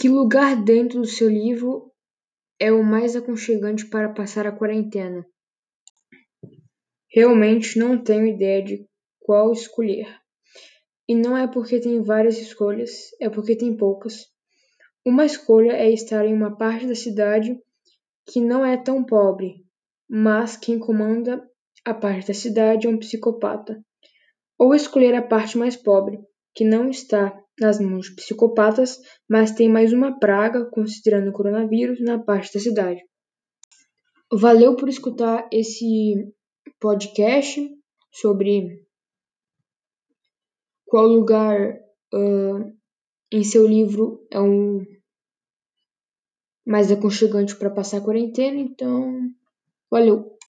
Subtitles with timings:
[0.00, 1.90] Que lugar dentro do seu livro
[2.60, 5.26] é o mais aconchegante para passar a quarentena?
[7.12, 8.86] Realmente não tenho ideia de
[9.18, 10.06] qual escolher.
[11.08, 14.26] E não é porque tem várias escolhas, é porque tem poucas.
[15.04, 17.58] Uma escolha é estar em uma parte da cidade
[18.24, 19.64] que não é tão pobre,
[20.08, 21.42] mas quem comanda
[21.84, 23.84] a parte da cidade é um psicopata.
[24.56, 26.20] Ou escolher a parte mais pobre,
[26.54, 28.98] que não está nas mãos de psicopatas,
[29.28, 33.00] mas tem mais uma praga, considerando o coronavírus, na parte da cidade.
[34.32, 36.32] Valeu por escutar esse
[36.78, 37.68] podcast
[38.12, 38.86] sobre
[40.84, 41.78] qual lugar
[42.14, 42.72] uh,
[43.32, 44.84] em seu livro é um
[46.66, 48.58] mais aconchegante para passar a quarentena.
[48.58, 49.30] Então,
[49.90, 50.30] valeu!